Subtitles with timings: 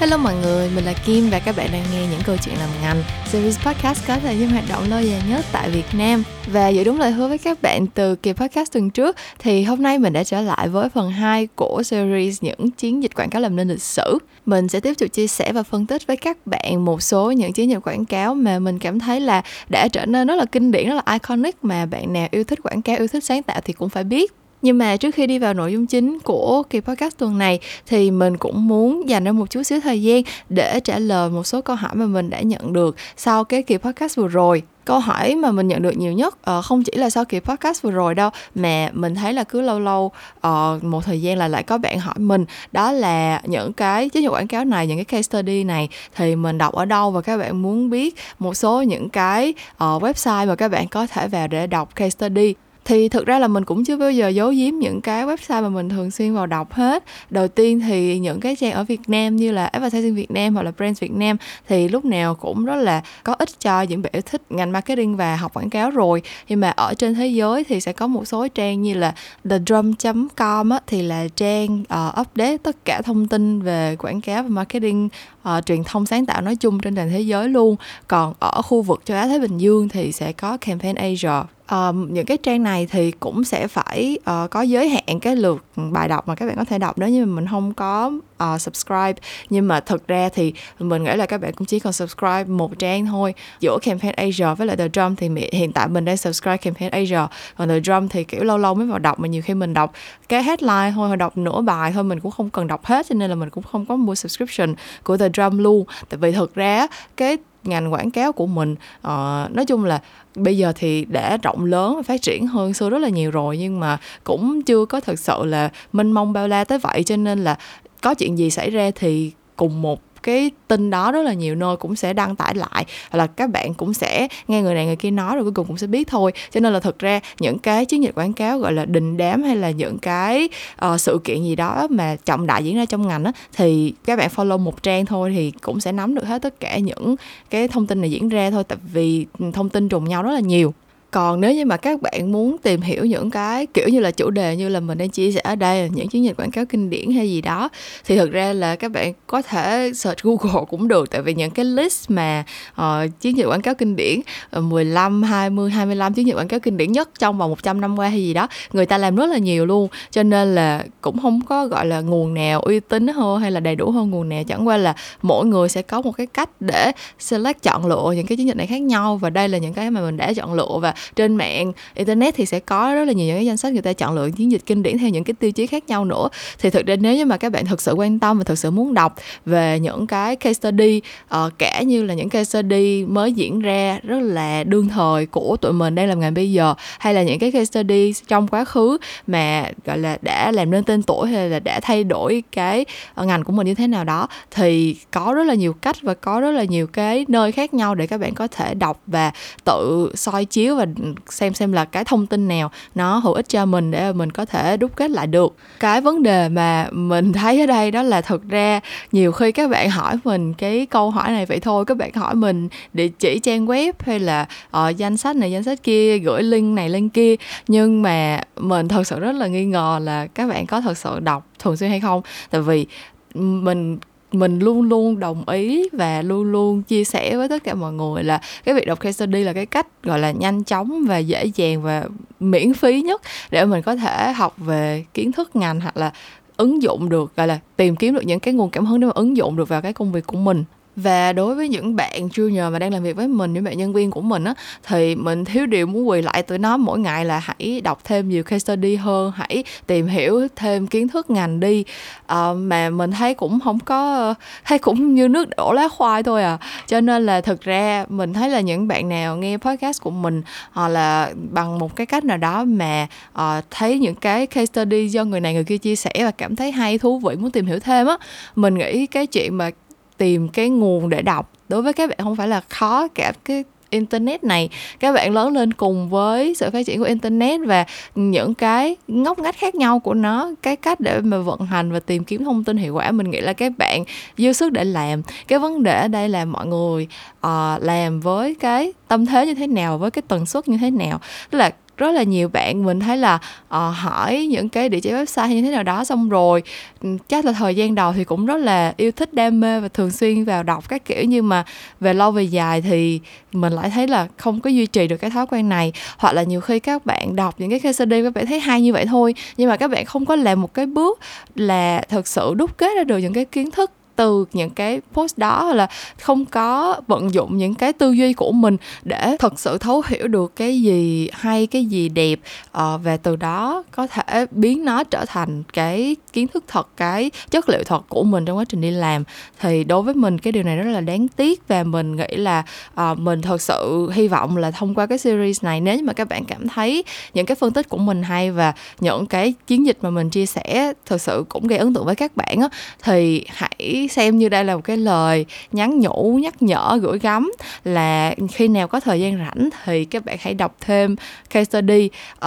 [0.00, 2.68] Hello mọi người, mình là Kim và các bạn đang nghe những câu chuyện làm
[2.82, 3.02] ngành.
[3.26, 6.22] Series podcast có thời gian hoạt động lâu dài nhất tại Việt Nam.
[6.46, 9.82] Và giữ đúng lời hứa với các bạn từ kỳ podcast tuần trước Thì hôm
[9.82, 13.42] nay mình đã trở lại với phần 2 của series những chiến dịch quảng cáo
[13.42, 14.18] làm nên lịch sử.
[14.46, 17.52] Mình sẽ tiếp tục chia sẻ và phân tích với các bạn một số những
[17.52, 20.70] chiến dịch quảng cáo mà mình cảm thấy là đã trở nên rất là kinh
[20.70, 23.60] điển, rất là iconic Mà bạn nào yêu thích quảng cáo, yêu thích sáng tạo
[23.64, 26.80] thì cũng phải biết nhưng mà trước khi đi vào nội dung chính của kỳ
[26.80, 30.80] podcast tuần này thì mình cũng muốn dành ra một chút xíu thời gian để
[30.80, 34.16] trả lời một số câu hỏi mà mình đã nhận được sau cái kỳ podcast
[34.16, 34.62] vừa rồi.
[34.84, 37.82] Câu hỏi mà mình nhận được nhiều nhất uh, không chỉ là sau kỳ podcast
[37.82, 40.12] vừa rồi đâu mà mình thấy là cứ lâu lâu
[40.46, 42.44] uh, một thời gian là lại có bạn hỏi mình.
[42.72, 46.36] Đó là những cái chiến dịch quảng cáo này những cái case study này thì
[46.36, 50.46] mình đọc ở đâu và các bạn muốn biết một số những cái uh, website
[50.46, 52.54] mà các bạn có thể vào để đọc case study
[52.88, 55.68] thì thực ra là mình cũng chưa bao giờ giấu giếm những cái website mà
[55.68, 57.04] mình thường xuyên vào đọc hết.
[57.30, 60.62] Đầu tiên thì những cái trang ở Việt Nam như là Advertising Việt Nam hoặc
[60.62, 61.36] là Brands Việt Nam
[61.68, 65.16] thì lúc nào cũng rất là có ích cho những bạn yêu thích ngành marketing
[65.16, 66.22] và học quảng cáo rồi.
[66.48, 69.14] Nhưng mà ở trên thế giới thì sẽ có một số trang như là
[69.50, 74.48] thedrum.com á, thì là trang uh, update tất cả thông tin về quảng cáo và
[74.48, 75.08] marketing
[75.48, 77.76] uh, truyền thông sáng tạo nói chung trên toàn thế giới luôn.
[78.08, 82.12] Còn ở khu vực châu Á Thái Bình Dương thì sẽ có Campaign Asia um,
[82.12, 86.08] những cái trang này thì cũng sẽ phải uh, có giới hạn cái lượt bài
[86.08, 86.98] đọc mà các bạn có thể đọc.
[86.98, 88.12] Nếu như mà mình không có
[88.44, 89.14] uh, subscribe
[89.50, 92.78] nhưng mà thực ra thì mình nghĩ là các bạn cũng chỉ còn subscribe một
[92.78, 93.34] trang thôi.
[93.60, 97.26] Giữa campaign Asia với lại The Drum thì hiện tại mình đang subscribe campaign Asia
[97.56, 99.92] còn The Drum thì kiểu lâu lâu mới vào đọc mà nhiều khi mình đọc
[100.28, 103.14] cái headline thôi hoặc đọc nửa bài thôi mình cũng không cần đọc hết cho
[103.14, 105.84] nên là mình cũng không có mua subscription của The Drum luôn.
[106.08, 108.72] Tại vì thực ra cái ngành quảng cáo của mình.
[108.72, 110.00] Uh, nói chung là
[110.34, 113.58] bây giờ thì đã rộng lớn và phát triển hơn xưa rất là nhiều rồi
[113.58, 117.02] nhưng mà cũng chưa có thực sự là mênh mông bao la tới vậy.
[117.02, 117.58] Cho nên là
[118.02, 121.76] có chuyện gì xảy ra thì cùng một cái tin đó rất là nhiều nơi
[121.76, 124.96] cũng sẽ đăng tải lại hoặc là các bạn cũng sẽ nghe người này người
[124.96, 126.32] kia nói rồi cuối cùng cũng sẽ biết thôi.
[126.50, 129.42] Cho nên là thực ra những cái chiến dịch quảng cáo gọi là đình đám
[129.42, 130.48] hay là những cái
[130.86, 134.18] uh, sự kiện gì đó mà trọng đại diễn ra trong ngành á thì các
[134.18, 137.16] bạn follow một trang thôi thì cũng sẽ nắm được hết tất cả những
[137.50, 138.64] cái thông tin này diễn ra thôi.
[138.64, 140.74] Tại vì thông tin trùng nhau rất là nhiều
[141.10, 144.30] còn nếu như mà các bạn muốn tìm hiểu những cái kiểu như là chủ
[144.30, 146.90] đề như là mình đang chia sẻ ở đây những chiến dịch quảng cáo kinh
[146.90, 147.68] điển hay gì đó
[148.04, 151.10] thì thực ra là các bạn có thể search Google cũng được.
[151.10, 152.44] Tại vì những cái list mà
[152.80, 152.84] uh,
[153.20, 154.20] chiến dịch quảng cáo kinh điển
[154.52, 158.08] 15, 20, 25 chiến dịch quảng cáo kinh điển nhất trong vòng 100 năm qua
[158.08, 159.88] hay gì đó người ta làm rất là nhiều luôn.
[160.10, 163.60] Cho nên là cũng không có gọi là nguồn nào uy tín hơn hay là
[163.60, 164.42] đầy đủ hơn nguồn nào.
[164.44, 168.26] Chẳng qua là mỗi người sẽ có một cái cách để select chọn lựa những
[168.26, 169.16] cái chiến dịch này khác nhau.
[169.16, 172.46] Và đây là những cái mà mình đã chọn lựa và trên mạng internet thì
[172.46, 174.62] sẽ có rất là nhiều những cái danh sách người ta chọn lựa chiến dịch
[174.66, 176.28] kinh điển theo những cái tiêu chí khác nhau nữa.
[176.58, 178.70] Thì thực ra nếu như mà các bạn thực sự quan tâm và thực sự
[178.70, 179.16] muốn đọc
[179.46, 183.60] về những cái case study ờ, uh, cả như là những case study mới diễn
[183.60, 187.22] ra rất là đương thời của tụi mình đang làm ngành bây giờ hay là
[187.22, 191.28] những cái case study trong quá khứ mà gọi là đã làm nên tên tuổi
[191.28, 194.96] hay là đã thay đổi cái ờ, ngành của mình như thế nào đó thì
[195.10, 198.06] có rất là nhiều cách và có rất là nhiều cái nơi khác nhau để
[198.06, 199.32] các bạn có thể đọc và
[199.64, 200.84] tự soi chiếu và
[201.28, 204.44] xem xem là cái thông tin nào nó hữu ích cho mình để mình có
[204.44, 205.56] thể đúc kết lại được.
[205.80, 208.80] Cái vấn đề mà mình thấy ở đây đó là thực ra
[209.12, 211.84] nhiều khi các bạn hỏi mình cái câu hỏi này vậy thôi.
[211.84, 215.62] Các bạn hỏi mình địa chỉ trang web hay là uh, danh sách này danh
[215.62, 217.34] sách kia gửi link này link kia.
[217.68, 221.20] Nhưng mà mình thật sự rất là nghi ngờ là các bạn có thật sự
[221.20, 222.22] đọc thường xuyên hay không?
[222.50, 222.86] Tại vì
[223.34, 223.98] mình
[224.32, 228.24] mình luôn luôn đồng ý và luôn luôn chia sẻ với tất cả mọi người
[228.24, 231.44] là cái việc đọc case study là cái cách, gọi là, nhanh chóng và dễ
[231.54, 232.04] dàng và
[232.40, 236.12] miễn phí nhất để mình có thể học về kiến thức ngành hoặc là
[236.56, 239.12] ứng dụng được, gọi là, tìm kiếm được những cái nguồn cảm hứng để mà
[239.14, 240.64] ứng dụng được vào cái công việc của mình
[241.02, 243.92] và đối với những bạn junior mà đang làm việc với mình những bạn nhân
[243.92, 247.24] viên của mình á thì mình thiếu điều muốn quỳ lại tụi nó mỗi ngày
[247.24, 251.60] là hãy đọc thêm nhiều case study hơn hãy tìm hiểu thêm kiến thức ngành
[251.60, 251.84] đi.
[252.26, 254.34] À, mà mình thấy cũng không có
[254.64, 256.58] thấy cũng như nước đổ lá khoai thôi à.
[256.86, 260.42] Cho nên là thực ra mình thấy là những bạn nào nghe podcast của mình
[260.72, 265.08] hoặc là bằng một cái cách nào đó mà uh, thấy những cái case study
[265.08, 267.66] do người này người kia chia sẻ và cảm thấy hay thú vị muốn tìm
[267.66, 268.16] hiểu thêm á
[268.56, 269.70] mình nghĩ cái chuyện mà
[270.18, 271.52] tìm cái nguồn để đọc.
[271.68, 274.68] Đối với các bạn không phải là khó cả cái internet này.
[275.00, 277.84] Các bạn lớn lên cùng với sự phát triển của internet và
[278.14, 282.00] những cái ngóc ngách khác nhau của nó cái cách để mà vận hành và
[282.00, 284.04] tìm kiếm thông tin hiệu quả mình nghĩ là các bạn
[284.38, 285.22] dư sức để làm.
[285.48, 287.08] Cái vấn đề ở đây là mọi người
[287.46, 290.90] uh, làm với cái tâm thế như thế nào với cái tần suất như thế
[290.90, 291.20] nào.
[291.50, 295.12] Tức là rất là nhiều bạn mình thấy là uh, hỏi những cái địa chỉ
[295.12, 296.62] website như thế nào đó xong rồi
[297.02, 299.88] ừ, chắc là thời gian đầu thì cũng rất là yêu thích đam mê và
[299.88, 301.64] thường xuyên vào đọc các kiểu nhưng mà
[302.00, 303.20] về lâu về dài thì
[303.52, 305.92] mình lại thấy là không có duy trì được cái thói quen này.
[306.18, 308.80] Hoặc là nhiều khi các bạn đọc những cái case study các bạn thấy hay
[308.80, 311.18] như vậy thôi nhưng mà các bạn không có làm một cái bước
[311.54, 315.38] là thực sự đúc kết ra được những cái kiến thức từ những cái post
[315.38, 315.88] đó là
[316.20, 320.28] không có vận dụng những cái tư duy của mình để thật sự thấu hiểu
[320.28, 322.38] được cái gì hay cái gì đẹp
[322.68, 327.30] uh, và từ đó có thể biến nó trở thành cái kiến thức thật cái
[327.50, 329.24] chất liệu thật của mình trong quá trình đi làm.
[329.60, 332.62] Thì đối với mình cái điều này rất là đáng tiếc và mình nghĩ là
[333.00, 336.12] uh, mình thật sự hy vọng là thông qua cái series này nếu như mà
[336.12, 337.04] các bạn cảm thấy
[337.34, 340.46] những cái phân tích của mình hay và những cái chiến dịch mà mình chia
[340.46, 342.68] sẻ thực sự cũng gây ấn tượng với các bạn á
[343.02, 347.52] thì hãy xem như đây là một cái lời nhắn nhủ nhắc nhở gửi gắm
[347.84, 351.16] là khi nào có thời gian rảnh thì các bạn hãy đọc thêm
[351.50, 352.10] case study.
[352.34, 352.40] Uh,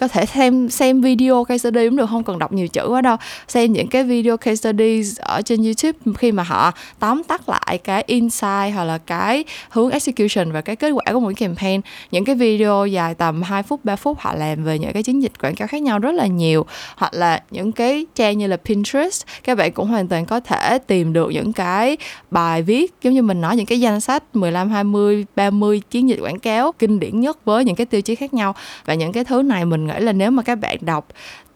[0.00, 3.00] có thể xem xem video case study cũng được không cần đọc nhiều chữ quá
[3.00, 3.16] đâu.
[3.48, 7.78] Xem những cái video case studies ở trên youtube khi mà họ tóm tắt lại
[7.84, 11.80] cái insight hoặc là cái hướng execution và cái kết quả của mỗi campaign.
[12.10, 15.22] Những cái video dài tầm 2 phút 3 phút họ làm về những cái chiến
[15.22, 16.66] dịch quảng cáo khác nhau rất là nhiều.
[16.96, 20.78] Hoặc là những cái trang như là Pinterest các bạn cũng hoàn toàn có thể
[20.86, 21.96] tìm tìm được những cái
[22.30, 26.20] bài viết giống như mình nói những cái danh sách 15, 20, 30 chiến dịch
[26.20, 29.24] quảng cáo kinh điển nhất với những cái tiêu chí khác nhau và những cái
[29.24, 31.06] thứ này mình nghĩ là nếu mà các bạn đọc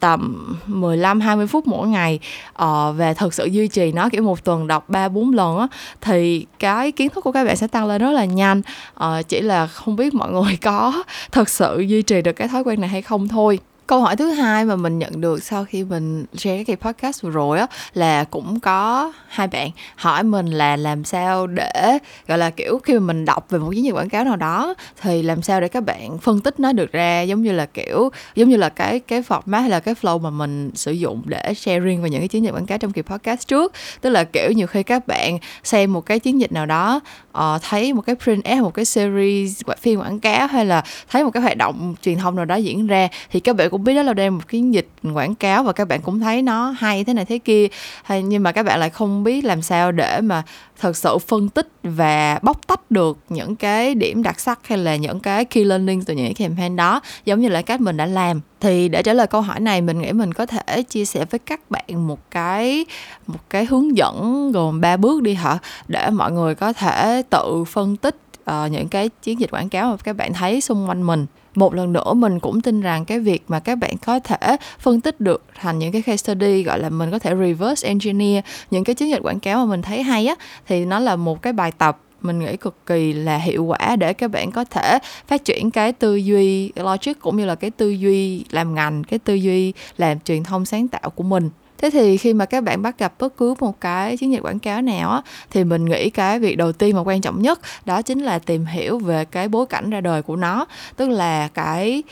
[0.01, 2.19] tầm 15 20 phút mỗi ngày
[2.51, 2.59] uh,
[2.97, 5.67] và thực sự duy trì nó kiểu một tuần đọc 3 4 lần á
[6.01, 8.63] thì cái kiến thức của các bạn sẽ tăng lên rất là nhanh.
[9.05, 11.03] Uh, chỉ là không biết mọi người có
[11.33, 14.31] thực sự duy trì được cái thói quen này hay không thôi câu hỏi thứ
[14.31, 18.25] hai mà mình nhận được sau khi mình share cái podcast vừa rồi á là
[18.25, 21.99] cũng có hai bạn hỏi mình là làm sao để
[22.29, 24.75] gọi là kiểu khi mà mình đọc về một chiến dịch quảng cáo nào đó
[25.01, 28.11] thì làm sao để các bạn phân tích nó được ra giống như là kiểu
[28.35, 31.55] giống như là cái cái format hay là cái flow mà mình sử dụng để
[31.55, 33.73] sharing về những cái chiến dịch quảng cáo trong kỳ podcast trước.
[34.01, 37.01] Tức là kiểu nhiều khi các bạn xem một cái chiến dịch nào đó
[37.39, 41.25] uh, thấy một cái print ad một cái series phim quảng cáo hay là thấy
[41.25, 43.95] một cái hoạt động truyền thông nào đó diễn ra thì các bạn cũng biết
[43.95, 47.05] đó là đây một cái dịch quảng cáo và các bạn cũng thấy nó hay
[47.05, 47.69] thế này thế kia.
[48.05, 50.43] Hay, nhưng mà các bạn lại không biết làm sao để mà
[50.81, 54.97] thật sự phân tích và bóc tách được những cái điểm đặc sắc hay là
[54.97, 58.07] những cái key learning từ những cái campaign đó, giống như là cách mình đã
[58.07, 58.41] làm.
[58.61, 61.39] Thì để trả lời câu hỏi này, mình nghĩ mình có thể chia sẻ với
[61.39, 62.87] các bạn một cái
[63.27, 65.59] một cái hướng dẫn gồm ba bước đi hả?
[65.89, 68.17] Để mọi người có thể tự phân tích
[68.51, 71.27] uh, những cái chiến dịch quảng cáo mà các bạn thấy xung quanh mình.
[71.55, 75.01] Một lần nữa mình cũng tin rằng cái việc mà các bạn có thể phân
[75.01, 78.85] tích được thành những cái case study gọi là mình có thể reverse engineer những
[78.85, 80.35] cái chiến dịch quảng cáo mà mình thấy hay á
[80.67, 84.13] thì nó là một cái bài tập mình nghĩ cực kỳ là hiệu quả để
[84.13, 87.91] các bạn có thể phát triển cái tư duy logic cũng như là cái tư
[87.91, 91.51] duy làm ngành cái tư duy làm truyền thông sáng tạo của mình
[91.83, 94.59] thế thì khi mà các bạn bắt gặp bất cứ một cái chiến dịch quảng
[94.59, 98.03] cáo nào á, thì mình nghĩ cái việc đầu tiên mà quan trọng nhất đó
[98.03, 100.67] chính là tìm hiểu về cái bối cảnh ra đời của nó.
[100.97, 102.03] Tức là cái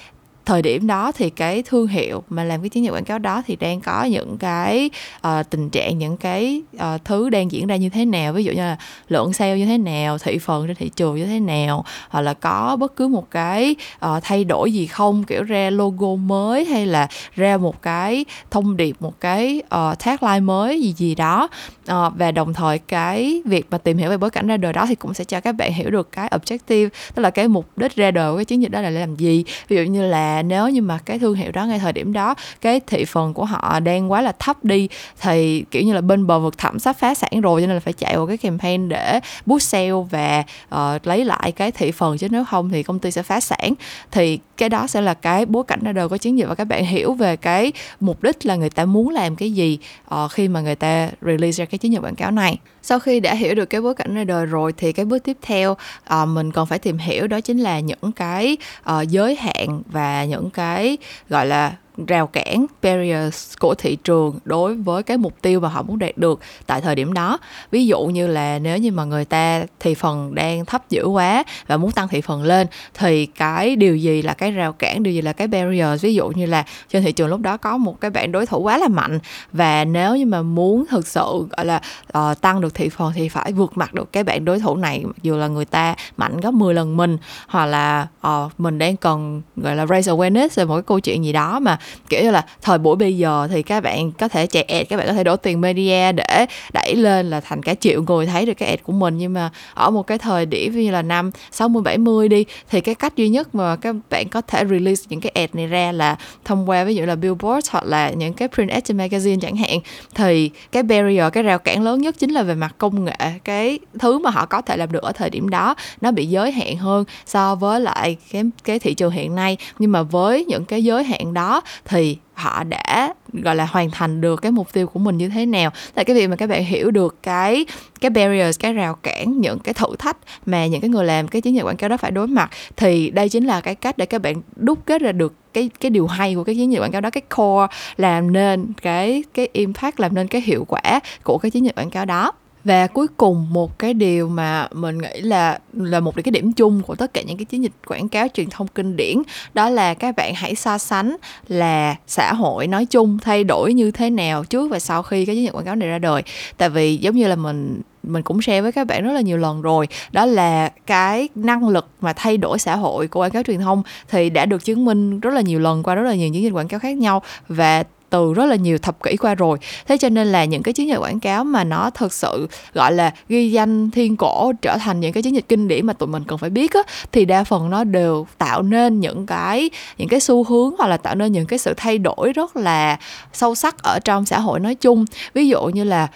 [0.46, 3.42] thời điểm đó thì cái thương hiệu mà làm cái chiến dịch quảng cáo đó
[3.46, 4.90] thì đang có những cái
[5.26, 8.32] uh, tình trạng những cái uh, thứ đang diễn ra như thế nào.
[8.32, 8.76] Ví dụ như là
[9.08, 12.34] lượng sale như thế nào thị phần trên thị trường như thế nào hoặc là
[12.34, 13.76] có bất cứ một cái
[14.06, 18.76] uh, thay đổi gì không kiểu ra logo mới hay là ra một cái thông
[18.76, 21.48] điệp một cái uh, tagline mới gì gì đó.
[21.90, 24.86] Uh, và đồng thời cái việc mà tìm hiểu về bối cảnh ra đời đó
[24.86, 27.96] thì cũng sẽ cho các bạn hiểu được cái objective tức là cái mục đích
[27.96, 29.44] ra đời của cái chiến dịch đó là để làm gì.
[29.68, 32.34] Ví dụ như là nếu như mà cái thương hiệu đó ngay thời điểm đó
[32.60, 34.88] cái thị phần của họ đang quá là thấp đi
[35.20, 37.80] thì kiểu như là bên bờ vực thẳm sắp phá sản rồi cho nên là
[37.80, 40.44] phải chạy vào cái campaign để boost sale và
[40.74, 42.18] uh, lấy lại cái thị phần.
[42.18, 43.74] Chứ nếu không thì công ty sẽ phá sản.
[44.10, 46.46] Thì cái đó sẽ là cái bối cảnh ra đời của chiến dịch.
[46.48, 49.78] Và các bạn hiểu về cái mục đích là người ta muốn làm cái gì
[50.14, 53.20] uh, khi mà người ta release ra cái chiến dịch quảng cáo này sau khi
[53.20, 56.28] đã hiểu được cái bối cảnh ra đời rồi thì cái bước tiếp theo uh,
[56.28, 58.56] mình còn phải tìm hiểu đó chính là những cái
[58.90, 60.96] uh, giới hạn và những cái
[61.28, 65.82] gọi là rào cản barriers của thị trường đối với cái mục tiêu mà họ
[65.82, 67.38] muốn đạt được tại thời điểm đó.
[67.70, 71.44] Ví dụ như là nếu như mà người ta thị phần đang thấp dữ quá
[71.66, 75.14] và muốn tăng thị phần lên thì cái điều gì là cái rào cản điều
[75.14, 76.02] gì là cái barriers?
[76.02, 78.60] Ví dụ như là trên thị trường lúc đó có một cái bạn đối thủ
[78.60, 79.18] quá là mạnh
[79.52, 81.80] và nếu như mà muốn thực sự gọi là
[82.18, 85.02] uh, tăng được thị phần thì phải vượt mặt được cái bạn đối thủ này
[85.04, 87.18] mặc dù là người ta mạnh gấp 10 lần mình
[87.48, 91.24] hoặc là uh, mình đang cần gọi là raise awareness về một cái câu chuyện
[91.24, 94.46] gì đó mà kiểu như là, thời buổi bây giờ thì các bạn có thể
[94.46, 97.74] chạy ad, các bạn có thể đổ tiền media để đẩy lên là thành cả
[97.74, 99.18] triệu người thấy được cái ad của mình.
[99.18, 102.94] Nhưng mà ở một cái thời điểm như là năm 60 70 đi, thì cái
[102.94, 106.16] cách duy nhất mà các bạn có thể release những cái ad này ra là
[106.44, 109.56] thông qua ví dụ là billboard hoặc là những cái print ad trên magazine chẳng
[109.56, 109.78] hạn,
[110.14, 113.16] thì cái barrier, cái rào cản lớn nhất chính là về mặt công nghệ.
[113.44, 116.52] Cái thứ mà họ có thể làm được ở thời điểm đó, nó bị giới
[116.52, 119.56] hạn hơn so với lại cái cái thị trường hiện nay.
[119.78, 124.20] Nhưng mà với những cái giới hạn đó thì họ đã, gọi là, hoàn thành
[124.20, 125.70] được cái mục tiêu của mình như thế nào.
[125.94, 127.66] Là cái việc mà các bạn hiểu được cái
[128.00, 131.42] cái barriers, cái rào cản, những cái thử thách mà những cái người làm cái
[131.42, 134.06] chiến dịch quảng cáo đó phải đối mặt, thì đây chính là cái cách để
[134.06, 136.92] các bạn đúc kết ra được cái cái điều hay của cái chiến dịch quảng
[136.92, 141.38] cáo đó, cái core làm nên cái cái impact, làm nên cái hiệu quả của
[141.38, 142.32] cái chiến dịch quảng cáo đó
[142.64, 146.82] và cuối cùng một cái điều mà mình nghĩ là là một cái điểm chung
[146.86, 149.16] của tất cả những cái chiến dịch quảng cáo truyền thông kinh điển,
[149.54, 151.16] đó là các bạn hãy so sánh
[151.48, 155.36] là xã hội nói chung thay đổi như thế nào trước và sau khi cái
[155.36, 156.22] chiến dịch quảng cáo này ra đời.
[156.56, 159.36] Tại vì giống như là mình mình cũng share với các bạn rất là nhiều
[159.36, 163.42] lần rồi, đó là cái năng lực mà thay đổi xã hội của quảng cáo
[163.42, 166.30] truyền thông thì đã được chứng minh rất là nhiều lần qua rất là nhiều
[166.32, 167.22] chiến dịch quảng cáo khác nhau.
[167.48, 169.58] Và từ rất là nhiều thập kỷ qua rồi.
[169.86, 172.92] Thế cho nên là những cái chiến dịch quảng cáo mà nó thực sự, gọi
[172.92, 176.08] là, ghi danh thiên cổ trở thành những cái chiến dịch kinh điển mà tụi
[176.08, 176.80] mình cần phải biết á,
[177.12, 180.96] thì đa phần nó đều tạo nên những cái những cái xu hướng hoặc là
[180.96, 182.98] tạo nên những cái sự thay đổi rất là
[183.32, 185.04] sâu sắc ở trong xã hội nói chung.
[185.34, 186.08] Ví dụ như là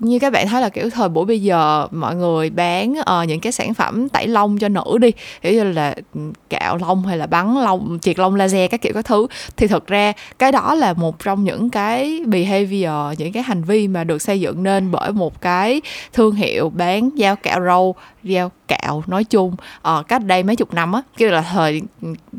[0.00, 3.40] như các bạn thấy là kiểu thời buổi bây giờ mọi người bán uh, những
[3.40, 7.18] cái sản phẩm tẩy lông cho nữ đi kiểu như là ừ, cạo lông hay
[7.18, 9.26] là bắn lông triệt lông laser các kiểu các thứ
[9.56, 13.88] thì thực ra cái đó là một trong những cái behavior những cái hành vi
[13.88, 15.80] mà được xây dựng nên bởi một cái
[16.12, 19.56] thương hiệu bán dao cạo râu rau cạo nói chung.
[19.88, 21.82] Uh, cách đây mấy chục năm á kiểu là thời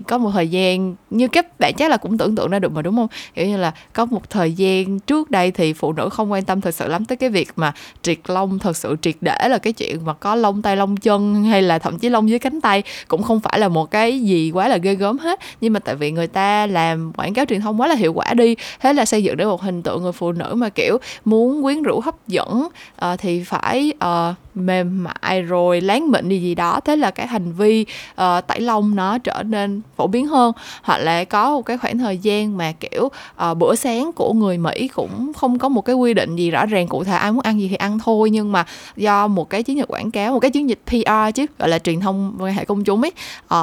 [0.08, 2.82] có một thời gian như các bạn chắc là cũng tưởng tượng ra được mà
[2.82, 3.08] đúng không?
[3.34, 6.62] Kiểu như là có một thời gian trước đây thì phụ nữ không quan tâm
[6.62, 9.74] thật sự lắm tới cái việc mà triệt lông thật sự triệt để là cái
[9.74, 12.84] chuyện mà có lông tay lông chân hay là thậm chí lông dưới cánh tay
[13.08, 15.40] cũng không phải là một cái gì quá là ghê gớm hết.
[15.62, 18.34] Nhưng mà tại vì người ta làm quảng cáo truyền thông quá là hiệu quả
[18.34, 21.64] đi thế là xây dựng được một hình tượng người phụ nữ mà kiểu muốn
[21.64, 22.68] quyến rũ hấp dẫn.
[23.06, 26.80] Uh, thì phải uh, mềm mại rồi láng mịn gì gì đó.
[26.86, 30.52] Thế là cái hành vi uh, tẩy lông nó trở nên phổ biến hơn.
[30.82, 33.10] Hoặc là có một cái khoảng thời gian mà kiểu
[33.52, 36.66] uh, bữa sáng của người mỹ cũng không có một cái quy định gì rõ
[36.66, 38.30] ràng cụ thể ai muốn ăn gì thì ăn thôi.
[38.30, 38.66] Nhưng mà
[38.96, 41.80] do một cái chiến dịch quảng cáo một cái chiến dịch PR chứ gọi là
[41.80, 43.12] truyền thông quan hệ công chúng ấy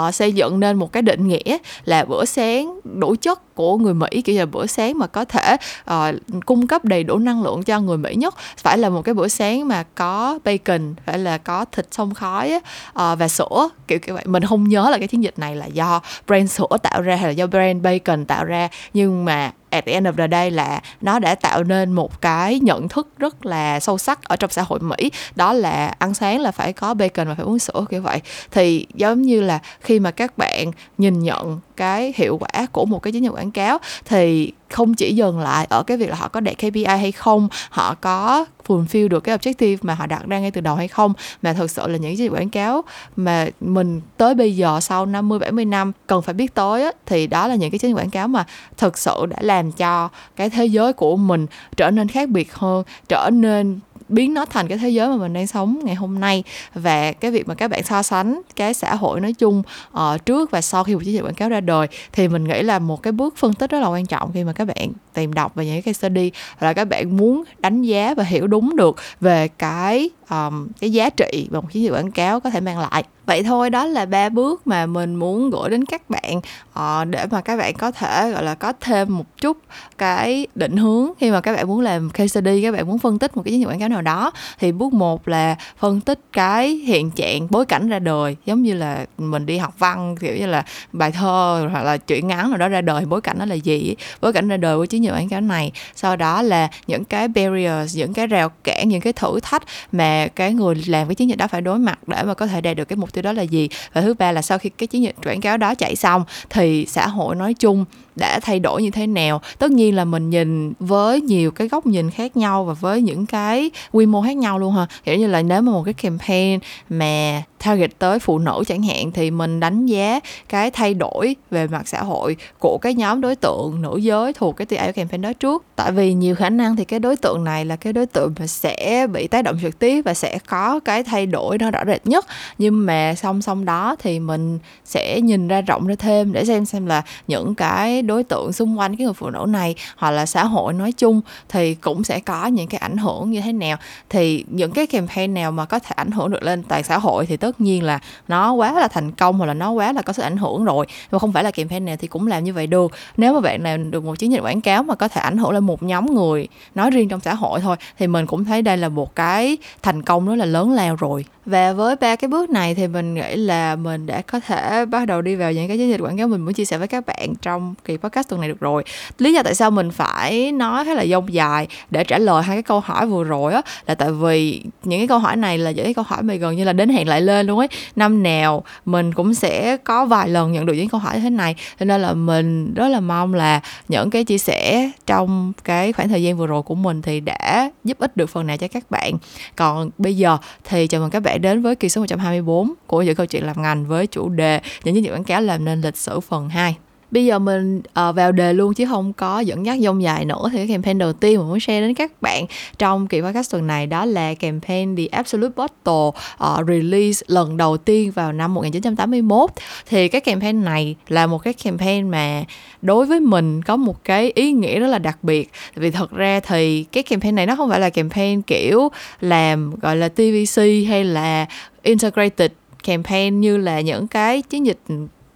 [0.09, 3.95] uh, xây dựng nên một cái định nghĩa là bữa sáng đủ chất của người
[3.95, 5.57] Mỹ kiểu là bữa sáng mà có thể
[5.91, 9.15] uh, cung cấp đầy đủ năng lượng cho người Mỹ nhất phải là một cái
[9.15, 13.99] bữa sáng mà có bacon phải là có thịt sông khói uh, và sữa kiểu
[13.99, 14.25] kiểu vậy.
[14.27, 17.27] Mình không nhớ là cái chiến dịch này là do brand sữa tạo ra hay
[17.27, 20.81] là do brand bacon tạo ra nhưng mà at the end of the day là
[21.01, 24.63] nó đã tạo nên một cái nhận thức rất là sâu sắc ở trong xã
[24.63, 25.11] hội Mỹ.
[25.35, 28.21] Đó là ăn sáng là phải có bacon và phải uống sữa, kiểu vậy.
[28.51, 33.03] Thì giống như là khi mà các bạn nhìn nhận cái hiệu quả của một
[33.03, 36.29] cái chiến dịch quảng cáo, thì không chỉ dừng lại ở cái việc là họ
[36.29, 40.39] có đạt KPI hay không, họ có fulfill được cái objective mà họ đặt ra
[40.39, 42.83] ngay từ đầu hay không mà thực sự là những cái quảng cáo
[43.17, 47.27] mà mình tới bây giờ sau 50 70 năm cần phải biết tới á, thì
[47.27, 48.45] đó là những cái chiến quảng cáo mà
[48.77, 51.47] thực sự đã làm cho cái thế giới của mình
[51.77, 55.33] trở nên khác biệt hơn trở nên biến nó thành cái thế giới mà mình
[55.33, 56.45] đang sống ngày hôm nay.
[56.75, 59.63] Và cái việc mà các bạn so sánh cái xã hội nói chung
[59.93, 62.63] uh, trước và sau khi một chiến dịch quảng cáo ra đời thì mình nghĩ
[62.63, 65.33] là một cái bước phân tích rất là quan trọng khi mà các bạn tìm
[65.33, 66.31] đọc về những cái study.
[66.61, 71.11] Là các bạn muốn đánh giá và hiểu đúng được về cái um, cái giá
[71.11, 73.05] trị mà một chiến dịch quảng cáo có thể mang lại.
[73.27, 76.37] Vậy thôi đó là ba bước mà mình muốn gửi đến các bạn
[76.79, 79.57] uh, để mà các bạn có thể gọi là có thêm một chút
[79.99, 83.19] cái định hướng khi mà các bạn muốn làm case study các bạn muốn phân
[83.19, 84.31] tích một cái chiến dịch quảng cáo nào đó.
[84.59, 88.75] Thì bước một là phân tích cái hiện trạng bối cảnh ra đời giống như
[88.75, 92.59] là mình đi học văn kiểu như là bài thơ hoặc là chuyện ngắn nào
[92.59, 93.95] đó ra đời bối cảnh nó là gì?
[94.21, 95.73] Bối cảnh ra đời của chiến dịch quảng cáo này.
[95.95, 100.18] Sau đó là những cái barriers những cái rào cản những cái thử thách mà
[100.27, 102.77] cái người làm cái chiến dịch đó phải đối mặt để mà có thể đạt
[102.77, 103.69] được cái mục tiêu đó là gì?
[103.93, 106.87] Và thứ ba là sau khi cái chiến dịch quảng cáo đó chạy xong thì
[106.87, 107.85] xã hội nói chung
[108.19, 109.41] đã thay đổi như thế nào.
[109.59, 113.27] Tất nhiên là mình nhìn với nhiều cái góc nhìn khác nhau và với những
[113.27, 116.61] cái quy mô khác nhau luôn ha kiểu như là nếu mà một cái campaign
[116.89, 121.67] mà target tới phụ nữ chẳng hạn thì mình đánh giá cái thay đổi về
[121.67, 125.33] mặt xã hội của cái nhóm đối tượng nữ giới thuộc cái tia campaign đó
[125.33, 125.65] trước.
[125.77, 128.47] Tại vì nhiều khả năng thì cái đối tượng này là cái đối tượng mà
[128.47, 132.07] sẽ bị tác động trực tiếp và sẽ có cái thay đổi nó rõ rệt
[132.07, 132.27] nhất.
[132.59, 136.65] Nhưng mà song song đó thì mình sẽ nhìn ra rộng ra thêm để xem
[136.65, 140.27] xem là những cái đối tượng xung quanh cái người phụ nữ này hoặc là
[140.27, 143.77] xã hội nói chung thì cũng sẽ có những cái ảnh hưởng như thế nào.
[144.09, 147.27] Thì những cái campaign nào mà có thể ảnh hưởng được lên toàn xã hội
[147.27, 147.99] thì tất nhiên là
[148.29, 150.87] nó quá là thành công hoặc là nó quá là có sức ảnh hưởng rồi.
[151.11, 152.93] Và không phải là campaign nào thì cũng làm như vậy được.
[153.17, 155.51] Nếu mà bạn làm được một chiến dịch quảng cáo mà có thể ảnh hưởng
[155.51, 158.77] lên một nhóm người nói riêng trong xã hội thôi, thì mình cũng thấy đây
[158.77, 161.25] là một cái thành công rất là lớn lao rồi.
[161.47, 165.07] Và với ba cái bước này thì mình nghĩ là mình đã có thể bắt
[165.07, 167.07] đầu đi vào những cái chiến dịch quảng cáo mình muốn chia sẻ với các
[167.07, 168.85] bạn trong kỳ podcast tuần này được rồi.
[169.19, 172.57] Lý do tại sao mình phải nói khá là dông dài để trả lời hai
[172.57, 175.71] cái câu hỏi vừa rồi á, là tại vì những cái câu hỏi này là
[175.71, 177.69] những cái câu hỏi mà gần như là đến hẹn lại lên luôn ấy.
[177.97, 181.31] Năm nào mình cũng sẽ có vài lần nhận được những câu hỏi như thế
[181.31, 185.93] này, cho nên là mình rất là mong là những cái chia sẻ trong cái
[185.93, 188.69] khoảng thời gian vừa rồi của mình thì đã giúp ích được phần nào cho
[188.69, 189.15] các bạn.
[189.57, 193.15] Còn bây giờ thì chào mừng các bạn đến với kỳ số 124 của những
[193.15, 195.97] câu chuyện làm ngành với chủ đề những chiến dịch quảng cáo làm nên lịch
[195.97, 196.77] sử phần 2
[197.11, 200.49] bây giờ mình uh, vào đề luôn chứ không có dẫn dắt dông dài nữa.
[200.53, 202.47] Thì cái campaign đầu tiên mình muốn share đến các bạn
[202.79, 207.77] trong kỳ podcast tuần này đó là campaign The Absolute Bottle uh, release lần đầu
[207.77, 209.51] tiên vào năm 1981
[209.87, 212.45] thì cái campaign này là một cái campaign mà
[212.83, 215.51] đối với mình có một cái ý nghĩa rất là đặc biệt.
[215.75, 218.89] Vì thật ra thì cái campaign này nó không phải là campaign kiểu
[219.21, 221.47] làm gọi là TVC hay là
[221.83, 222.51] integrated
[222.85, 224.79] campaign như là những cái chiến dịch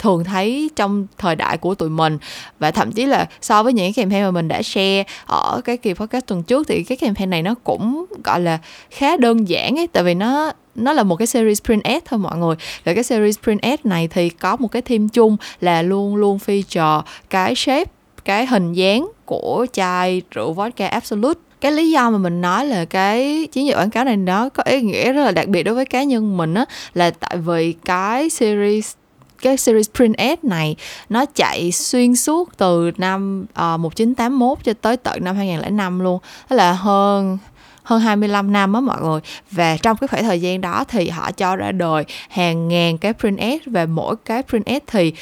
[0.03, 2.19] thường thấy trong thời đại của tụi mình.
[2.59, 5.77] Và thậm chí là so với những cái campaign mà mình đã share ở cái
[5.77, 8.59] kỳ podcast tuần trước, thì cái campaign này nó cũng, gọi là,
[8.91, 12.19] khá đơn giản ấy, tại vì nó nó là một cái series print ad thôi
[12.19, 12.57] mọi người.
[12.85, 16.39] Và cái series print ad này thì có một cái theme chung là luôn luôn
[16.47, 17.91] feature cái shape,
[18.25, 21.41] cái hình dáng của chai rượu vodka absolute.
[21.61, 24.63] Cái lý do mà mình nói là cái chiến dịch quảng cáo này nó có
[24.67, 27.75] ý nghĩa rất là đặc biệt đối với cá nhân mình á, là tại vì
[27.85, 28.93] cái series
[29.43, 30.77] cái series print ad này
[31.09, 36.19] nó chạy xuyên suốt từ năm ờ, uh, 1981 cho tới tận năm 2005 luôn.
[36.49, 37.39] Tức là hơn
[37.83, 39.21] hơn 25 năm á mọi người.
[39.51, 43.13] Và trong cái khoảng thời gian đó thì họ cho ra đời hàng ngàn cái
[43.13, 43.61] print ad.
[43.67, 45.13] Và mỗi cái print ad thì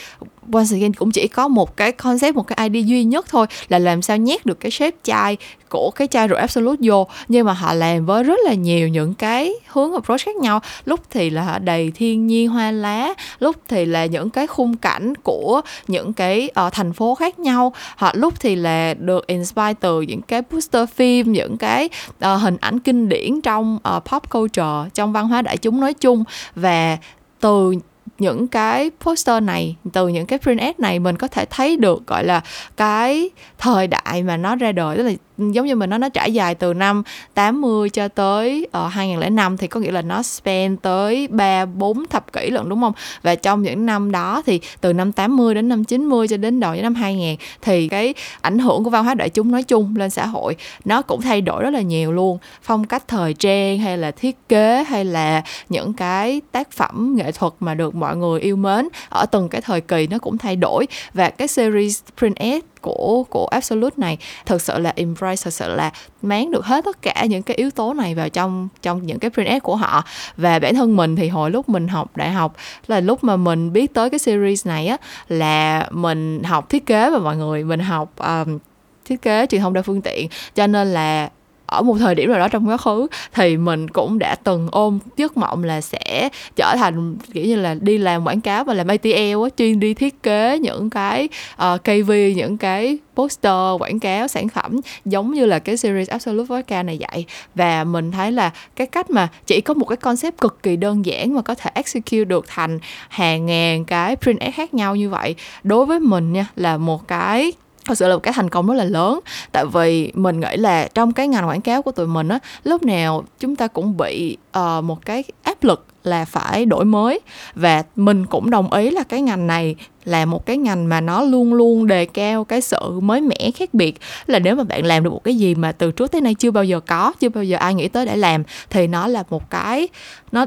[0.53, 3.79] once again cũng chỉ có một cái concept một cái idea duy nhất thôi là
[3.79, 5.37] làm sao nhét được cái shape chai
[5.69, 7.07] của cái chai rượu Absolute vô.
[7.29, 10.61] Nhưng mà họ làm với rất là nhiều những cái hướng approach khác nhau.
[10.85, 15.15] Lúc thì là đầy thiên nhiên hoa lá lúc thì là những cái khung cảnh
[15.15, 17.73] của những cái uh, thành phố khác nhau.
[17.97, 22.57] Họ lúc thì là được inspire từ những cái poster phim những cái uh, hình
[22.61, 26.25] ảnh kinh điển trong uh, pop culture trong văn hóa đại chúng nói chung.
[26.55, 26.99] Và
[27.41, 27.75] từ
[28.21, 32.07] những cái poster này từ những cái print ad này mình có thể thấy được
[32.07, 32.41] gọi là
[32.77, 35.13] cái thời đại mà nó ra đời tức là
[35.53, 37.03] giống như mình nói nó trải dài từ năm
[37.35, 42.07] 80 cho tới ờ, uh, 2005 thì có nghĩa là nó span tới 3 4
[42.07, 42.93] thập kỷ lận đúng không?
[43.23, 46.75] Và trong những năm đó thì từ năm 80 đến năm 90 cho đến đầu
[46.75, 50.27] năm 2000 thì cái ảnh hưởng của văn hóa đại chúng nói chung lên xã
[50.27, 52.39] hội nó cũng thay đổi rất là nhiều luôn.
[52.63, 57.33] Phong cách thời trang hay là thiết kế hay là những cái tác phẩm nghệ
[57.33, 58.89] thuật mà được mọi người yêu mến.
[59.09, 60.87] Ở từng cái thời kỳ nó cũng thay đổi.
[61.15, 65.75] Và cái series print ad của của absolute này thực sự là embrace thực sự
[65.75, 65.91] là
[66.23, 69.31] mán được hết tất cả những cái yếu tố này vào trong trong những cái
[69.31, 70.05] print ad của họ.
[70.37, 73.73] Và bản thân mình thì hồi lúc mình học đại học là lúc mà mình
[73.73, 74.97] biết tới cái series này á
[75.29, 78.59] là mình học thiết kế và mọi người mình học um,
[79.05, 80.29] thiết kế truyền thông đa phương tiện.
[80.55, 81.31] Cho nên là
[81.71, 84.99] ở một thời điểm nào đó trong quá khứ thì mình cũng đã từng ôm
[85.17, 88.89] giấc mộng là sẽ trở thành kiểu như là đi làm quảng cáo và làm
[88.89, 94.01] ATL á chuyên đi thiết kế những cái ờ, uh, KV những cái poster quảng
[94.01, 97.25] cáo sản phẩm giống như là cái series Absolute Vodka này vậy.
[97.55, 101.07] Và mình thấy là cái cách mà chỉ có một cái concept cực kỳ đơn
[101.07, 102.79] giản mà có thể execute được thành
[103.09, 107.09] hàng ngàn cái print ad khác nhau như vậy đối với mình nha là một
[107.09, 107.53] cái
[107.85, 109.21] thật sự là một cái thành công rất là lớn.
[109.53, 112.83] Tại vì mình nghĩ là trong cái ngành quảng cáo của tụi mình á lúc
[112.83, 117.21] nào chúng ta cũng bị uh, một cái áp lực là phải đổi mới.
[117.55, 121.23] Và mình cũng đồng ý là cái ngành này là một cái ngành mà nó
[121.23, 123.97] luôn luôn đề cao cái sự mới mẻ, khác biệt.
[124.27, 126.51] Là nếu mà bạn làm được một cái gì mà từ trước tới nay chưa
[126.51, 129.51] bao giờ có, chưa bao giờ ai nghĩ tới để làm, thì nó là một
[129.51, 129.89] cái,
[130.33, 130.47] nó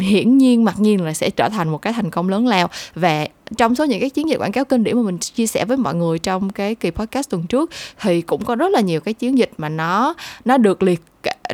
[0.00, 2.68] hiển nhiên mặc nhiên là sẽ trở thành một cái thành công lớn lao.
[2.94, 5.64] Và trong số những cái chiến dịch quảng cáo kinh điển mà mình chia sẻ
[5.64, 9.00] với mọi người trong cái kỳ podcast tuần trước, thì cũng có rất là nhiều
[9.00, 11.00] cái chiến dịch mà nó nó được liệt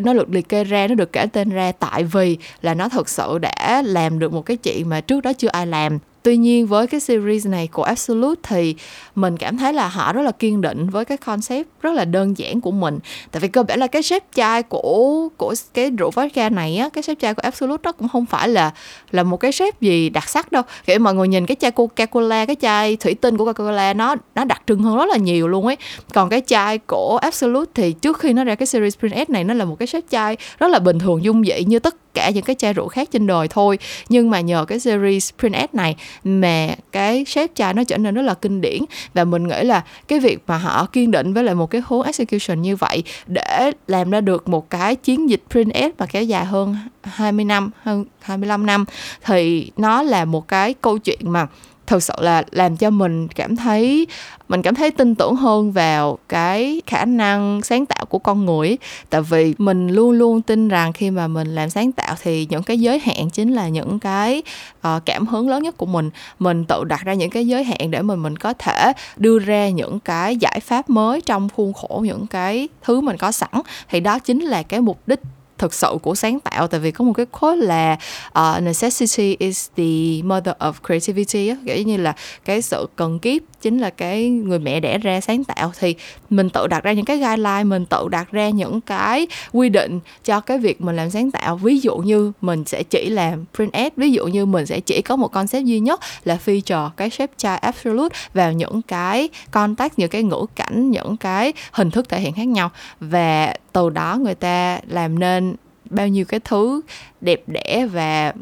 [0.01, 3.09] nó được liệt kê ra, nó được kể tên ra tại vì là nó thực
[3.09, 6.67] sự đã làm được một cái chuyện mà trước đó chưa ai làm tuy nhiên,
[6.67, 8.75] với cái series này của Absolute thì
[9.15, 12.39] mình cảm thấy là họ rất là kiên định với cái concept rất là đơn
[12.39, 12.99] giản của mình.
[13.31, 16.89] Tại vì cơ bản là cái shape chai của của cái rượu vodka này á,
[16.89, 18.73] cái shape chai của Absolute nó cũng không phải là
[19.11, 20.63] là một cái shape gì đặc sắc đâu.
[20.87, 24.45] Kiểu mọi người nhìn cái chai Coca-Cola, cái chai thủy tinh của Coca-Cola nó nó
[24.45, 25.77] đặc trưng hơn rất là nhiều luôn ấy.
[26.15, 29.45] Còn cái chai của Absolute thì trước khi nó ra cái series Print S này
[29.45, 32.31] nó là một cái shape chai rất là bình thường, dung dị như tất cả
[32.31, 33.79] những cái chai rượu khác trên đời thôi.
[34.09, 38.15] Nhưng mà nhờ cái series Print S này mà cái shape chai nó trở nên
[38.15, 38.83] rất là kinh điển.
[39.15, 42.03] Và mình nghĩ là cái việc mà họ kiên định với lại một cái hướng
[42.03, 46.23] execution như vậy để làm ra được một cái chiến dịch Print S mà kéo
[46.23, 48.85] dài hơn 20 năm, hơn 25 năm,
[49.25, 51.47] thì nó là một cái câu chuyện mà
[51.87, 54.07] thực sự là làm cho mình cảm thấy
[54.49, 58.77] mình cảm thấy tin tưởng hơn vào cái khả năng sáng tạo của con người.
[59.11, 62.63] Tại vì mình luôn luôn tin rằng khi mà mình làm sáng tạo thì những
[62.63, 64.43] cái giới hạn chính là những cái
[64.89, 66.11] uh, cảm hứng lớn nhất của mình.
[66.39, 69.69] Mình tự đặt ra những cái giới hạn để mình mình có thể đưa ra
[69.69, 73.51] những cái giải pháp mới trong khuôn khổ những cái thứ mình có sẵn.
[73.89, 75.21] Thì đó chính là cái mục đích
[75.59, 76.67] thực sự của sáng tạo.
[76.67, 77.97] Tại vì có một cái khối là
[78.39, 81.57] uh, necessity is the mother of creativity á.
[81.67, 82.15] Kiểu như là
[82.45, 85.73] cái sự cần kiếp chính là cái người mẹ đẻ ra sáng tạo.
[85.79, 85.95] Thì
[86.31, 90.01] mình tự đặt ra những cái guideline mình tự đặt ra những cái quy định
[90.25, 91.57] cho cái việc mình làm sáng tạo.
[91.57, 95.03] Ví dụ như mình sẽ chỉ làm print ad ví dụ như mình sẽ chỉ
[95.03, 99.99] có một concept duy nhất là feature cái shape chai absolute vào những cái contact
[99.99, 102.71] những cái ngữ cảnh những cái hình thức thể hiện khác nhau.
[103.01, 105.57] Và từ đó người ta làm nên
[105.91, 106.81] bao nhiêu cái thứ
[107.21, 108.33] đẹp đẽ và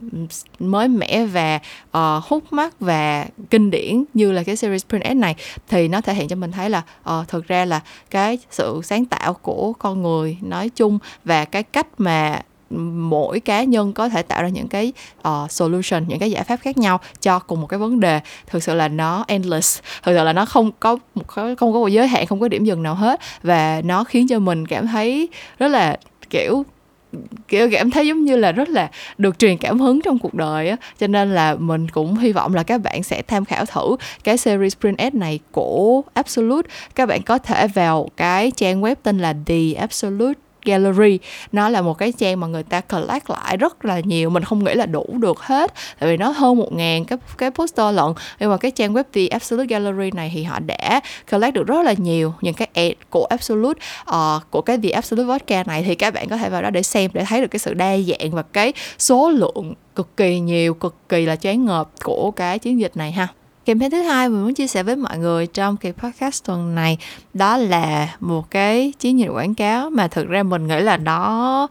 [0.59, 5.35] mới mẻ và uh, hút mắt và kinh điển như là cái series Print này.
[5.69, 9.05] Thì nó thể hiện cho mình thấy là uh, thực ra là cái sự sáng
[9.05, 12.43] tạo của con người nói chung và cái cách mà
[13.11, 14.93] mỗi cá nhân có thể tạo ra những cái
[15.29, 18.21] uh, solution những cái giải pháp khác nhau cho cùng một cái vấn đề.
[18.47, 19.81] Thực sự là nó endless.
[20.03, 20.97] Thực sự là nó không có
[21.35, 23.21] không có một giới hạn không có điểm dừng nào hết.
[23.43, 25.97] Và nó khiến cho mình cảm thấy rất là
[26.31, 26.65] kiểu
[27.49, 30.69] kiểu cảm thấy giống như là rất là được truyền cảm hứng trong cuộc đời
[30.69, 30.77] á.
[30.99, 34.37] Cho nên là mình cũng hy vọng là các bạn sẽ tham khảo thử cái
[34.37, 36.71] series print ad này của Absolute.
[36.95, 41.19] Các bạn có thể vào cái trang web tên là The Absolute gallery.
[41.53, 44.65] Nó là một cái trang mà người ta collect lại rất là nhiều mình không
[44.65, 48.13] nghĩ là đủ được hết tại vì nó hơn một ngàn cái cái poster lận.
[48.41, 51.83] Nhưng mà cái trang web The Absolute Gallery này thì họ đã collect được rất
[51.83, 55.83] là nhiều những cái ad của Absolute uh, của cái The Absolute Vodka này.
[55.83, 57.97] Thì các bạn có thể vào đó để xem để thấy được cái sự đa
[57.99, 62.59] dạng và cái số lượng cực kỳ nhiều cực kỳ là choáng ngợp của cái
[62.59, 63.29] chiến dịch này ha.
[63.67, 66.99] Campaign thứ hai mình muốn chia sẻ với mọi người trong kỳ podcast tuần này,
[67.35, 71.69] đó là một cái chiến dịch quảng cáo mà thực ra mình nghĩ là nó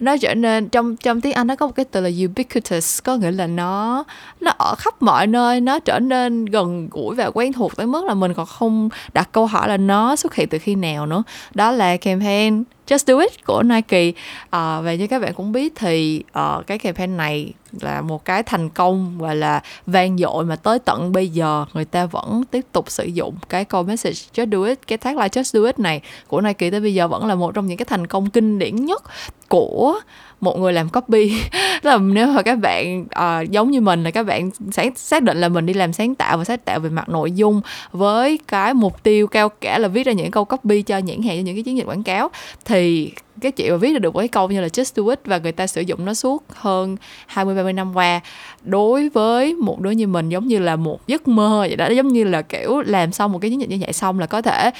[0.00, 3.16] nó trở nên, trong trong tiếng Anh nó có một cái từ là ubiquitous, có
[3.16, 4.04] nghĩa là nó
[4.40, 8.04] nó ở khắp mọi nơi, nó trở nên gần gũi và quen thuộc tới mức
[8.04, 11.22] là mình còn không đặt câu hỏi là nó xuất hiện từ khi nào nữa.
[11.54, 14.12] Đó là campaign Just Do It của Nike.
[14.50, 18.42] À, và như các bạn cũng biết thì uh, cái campaign này là một cái
[18.42, 22.66] thành công và là vang dội mà tới tận bây giờ người ta vẫn tiếp
[22.72, 26.00] tục sử dụng cái câu message Just Do It cái tagline Just Do It này
[26.28, 28.76] của Nike tới bây giờ vẫn là một trong những cái thành công kinh điển
[28.76, 29.02] nhất
[29.48, 30.00] của
[30.42, 31.32] một người làm copy.
[31.82, 35.40] Là nếu mà các bạn uh, giống như mình là các bạn sáng xác định
[35.40, 37.60] là mình đi làm sáng tạo và sáng tạo về mặt nội dung
[37.92, 41.36] với cái mục tiêu cao cả là viết ra những câu copy cho nhãn hàng
[41.36, 42.30] cho những cái chiến dịch quảng cáo
[42.64, 45.52] thì cái chuyện mà viết được cái câu như là just do it và người
[45.52, 48.20] ta sử dụng nó suốt hơn 20 30 năm qua
[48.62, 51.88] đối với một đứa như mình giống như là một giấc mơ vậy đó.
[51.88, 54.42] Giống như là kiểu làm xong một cái chiến dịch như vậy xong là có
[54.42, 54.70] thể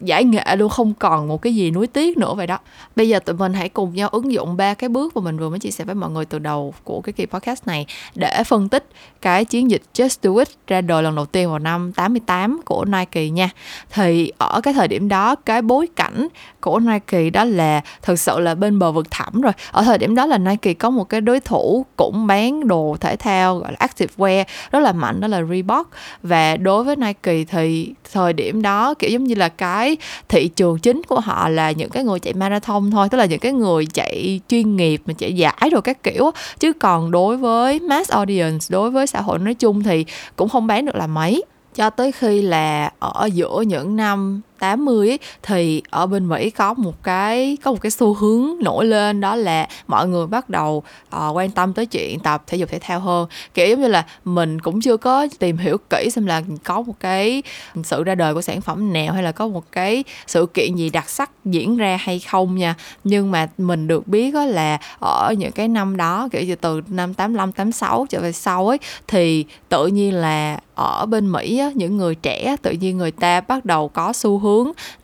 [0.00, 2.58] giải nghệ luôn, không còn một cái gì nuối tiếc nữa vậy đó.
[2.96, 5.48] Bây giờ tụi mình hãy cùng nhau ứng dụng ba cái bước mà mình vừa
[5.48, 8.68] mới chia sẻ với mọi người từ đầu của cái kỳ podcast này để phân
[8.68, 8.88] tích
[9.20, 12.84] cái chiến dịch Just Do It ra đời lần đầu tiên vào năm 88 của
[12.84, 13.50] Nike nha.
[13.90, 16.28] Thì ở cái thời điểm đó, cái bối cảnh
[16.60, 19.52] của Nike đó là thực sự là bên bờ vực thẳm rồi.
[19.70, 23.16] Ở thời điểm đó là Nike có một cái đối thủ cũng bán đồ thể
[23.16, 25.90] thao, gọi là active wear, rất là mạnh, đó là Reebok.
[26.22, 29.96] Và đối với Nike thì thời điểm đó, kiểu giống như là cái cái
[30.28, 33.40] thị trường chính của họ là những cái người chạy marathon thôi, tức là những
[33.40, 37.80] cái người chạy chuyên nghiệp mà chạy giải rồi các kiểu chứ còn đối với
[37.80, 40.04] mass audience, đối với xã hội nói chung thì
[40.36, 41.44] cũng không bán được là mấy.
[41.74, 46.74] Cho tới khi là ở giữa những năm 80 ấy, thì ở bên Mỹ có
[46.74, 50.82] một cái có một cái xu hướng nổi lên đó là mọi người bắt đầu
[51.16, 53.28] uh, quan tâm tới chuyện tập thể dục thể thao hơn.
[53.54, 56.94] Kiểu giống như là mình cũng chưa có tìm hiểu kỹ xem là có một
[57.00, 57.42] cái
[57.84, 60.90] sự ra đời của sản phẩm nào hay là có một cái sự kiện gì
[60.90, 62.74] đặc sắc diễn ra hay không nha.
[63.04, 66.80] Nhưng mà mình được biết đó là ở những cái năm đó kiểu như từ
[66.88, 71.70] năm 85 86 trở về sau ấy thì tự nhiên là ở bên Mỹ á,
[71.74, 74.47] những người trẻ tự nhiên người ta bắt đầu có xu hướng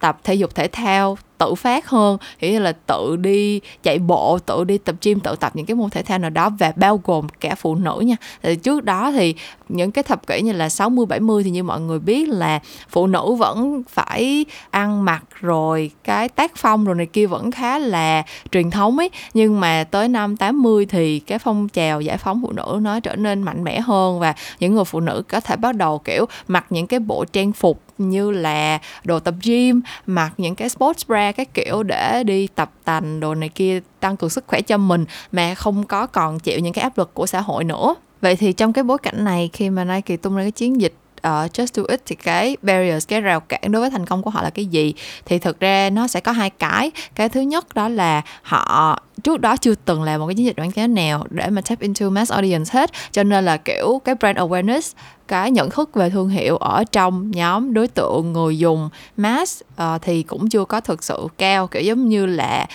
[0.01, 4.65] tập thể dục thể thao tự phát hơn nghĩa là tự đi chạy bộ, tự
[4.65, 7.27] đi tập gym, tự tập những cái môn thể thao nào đó và bao gồm
[7.41, 8.17] cả phụ nữ nha.
[8.43, 9.35] Thì trước đó thì
[9.69, 13.07] những cái thập kỷ như là 60 70 thì như mọi người biết là phụ
[13.07, 18.23] nữ vẫn phải ăn mặc rồi cái tác phong rồi này kia vẫn khá là
[18.51, 19.11] truyền thống ấy.
[19.35, 23.17] Nhưng mà tới năm 80 thì cái phong trào giải phóng phụ nữ nó trở
[23.17, 26.67] nên mạnh mẽ hơn và những người phụ nữ có thể bắt đầu, kiểu, mặc
[26.71, 31.24] những cái bộ trang phục như là đồ tập gym, mặc những cái sports bra
[31.33, 35.05] các kiểu để đi tập tành đồ này kia, tăng cường sức khỏe cho mình,
[35.33, 37.95] mà không có còn chịu những cái áp lực của xã hội nữa.
[38.21, 40.95] Vậy thì trong cái bối cảnh này khi mà Nike tung ra cái chiến dịch
[41.29, 44.31] uh, just do it thì cái barriers cái rào cản đối với thành công của
[44.31, 44.95] họ là cái gì?
[45.25, 46.91] Thì thực ra nó sẽ có hai cái.
[47.15, 50.59] Cái thứ nhất đó là họ trước đó chưa từng làm một cái chiến dịch
[50.59, 52.91] quảng cáo nào để mà tap into mass audience hết.
[53.13, 54.93] Cho nên là kiểu cái brand awareness
[55.29, 60.03] cái nhận thức về thương hiệu ở trong nhóm đối tượng người dùng mass uh,
[60.03, 61.67] thì cũng chưa có thực sự cao.
[61.67, 62.67] Kiểu giống như là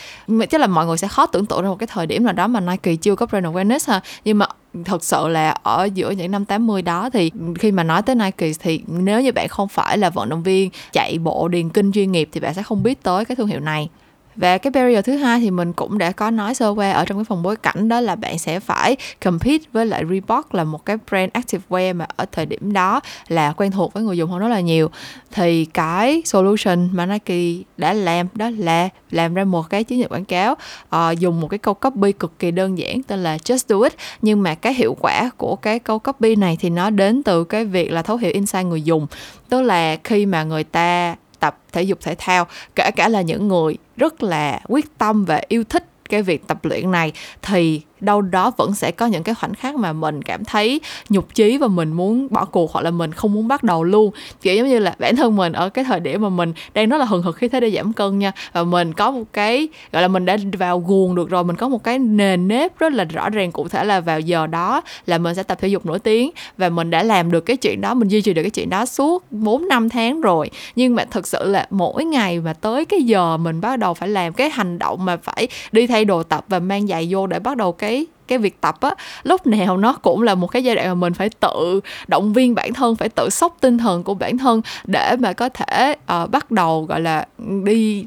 [0.49, 2.47] tức là mọi người sẽ khó tưởng tượng ra một cái thời điểm nào đó
[2.47, 4.01] mà Nike chưa có brand awareness ha.
[4.25, 4.45] Nhưng mà
[4.83, 8.51] thật sự là ở giữa những năm 80 đó thì khi mà nói tới Nike
[8.59, 12.11] thì nếu như bạn không phải là vận động viên chạy bộ điền kinh chuyên
[12.11, 13.89] nghiệp thì bạn sẽ không biết tới cái thương hiệu này
[14.35, 17.17] và cái barrier thứ hai thì mình cũng đã có nói sơ qua ở trong
[17.17, 20.85] cái phần bối cảnh đó là bạn sẽ phải compete với lại Reebok là một
[20.85, 24.39] cái brand activewear mà ở thời điểm đó là quen thuộc với người dùng hơn
[24.39, 24.89] rất là nhiều.
[25.31, 30.09] Thì cái solution mà Nike đã làm đó là làm ra một cái chiến dịch
[30.09, 30.55] quảng cáo
[30.95, 33.93] uh, dùng một cái câu copy cực kỳ đơn giản tên là just do it.
[34.21, 37.65] Nhưng mà cái hiệu quả của cái câu copy này thì nó đến từ cái
[37.65, 39.07] việc là thấu hiểu insight người dùng.
[39.49, 43.47] Tức là khi mà người ta tập, thể dục, thể thao, kể cả là những
[43.47, 48.21] người rất là quyết tâm và yêu thích cái việc tập luyện này, thì đâu
[48.21, 51.67] đó vẫn sẽ có những cái khoảnh khắc mà mình cảm thấy nhục chí và
[51.67, 54.11] mình muốn bỏ cuộc hoặc là mình không muốn bắt đầu luôn.
[54.41, 56.97] Kiểu giống như là bản thân mình ở cái thời điểm mà mình đang rất
[56.97, 60.01] là hừng hực khi thế để giảm cân nha, và mình có một cái, gọi
[60.01, 63.03] là, mình đã vào guồng được rồi, mình có một cái nền nếp rất là
[63.03, 65.99] rõ ràng cụ thể là vào giờ đó là mình sẽ tập thể dục nổi
[65.99, 68.69] tiếng và mình đã làm được cái chuyện đó, mình duy trì được cái chuyện
[68.69, 70.49] đó suốt 4 năm tháng rồi.
[70.75, 74.09] Nhưng mà thực sự là mỗi ngày mà tới cái giờ mình bắt đầu phải
[74.09, 77.39] làm, cái hành động mà phải đi thay đồ tập và mang giày vô để
[77.39, 77.88] bắt đầu cái
[78.29, 81.13] cái việc tập á lúc nào nó cũng là một cái giai đoạn mà mình
[81.13, 85.15] phải tự động viên bản thân phải tự sốc tinh thần của bản thân để
[85.19, 87.25] mà có thể uh, bắt đầu gọi là
[87.63, 88.05] đi